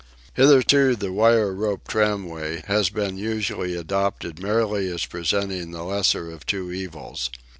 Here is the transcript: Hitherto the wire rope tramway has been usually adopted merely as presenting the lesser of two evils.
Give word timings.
Hitherto 0.33 0.95
the 0.95 1.13
wire 1.13 1.53
rope 1.53 1.87
tramway 1.87 2.63
has 2.65 2.89
been 2.89 3.19
usually 3.19 3.75
adopted 3.75 4.41
merely 4.41 4.91
as 4.91 5.05
presenting 5.05 5.69
the 5.69 5.83
lesser 5.83 6.31
of 6.31 6.43
two 6.43 6.71
evils. 6.71 7.29